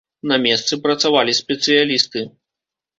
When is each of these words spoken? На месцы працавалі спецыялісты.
На 0.29 0.37
месцы 0.45 0.73
працавалі 0.87 1.37
спецыялісты. 1.43 2.29